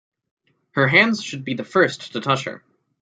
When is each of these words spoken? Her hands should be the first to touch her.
Her 0.71 0.87
hands 0.87 1.21
should 1.23 1.45
be 1.45 1.53
the 1.53 1.63
first 1.63 2.13
to 2.13 2.21
touch 2.21 2.45
her. 2.45 2.63